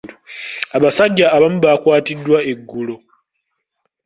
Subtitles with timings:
[0.77, 2.95] Abasajja abamu baakwatiddwa eggulo.